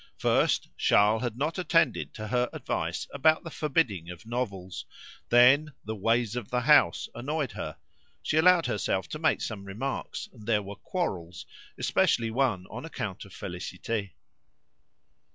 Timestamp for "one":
12.31-12.65